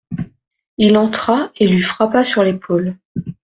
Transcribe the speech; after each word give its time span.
Il 0.79 0.97
entra 0.97 1.51
et 1.57 1.67
lui 1.67 1.83
frappa 1.83 2.23
sur 2.23 2.41
l'épaule. 2.43 2.97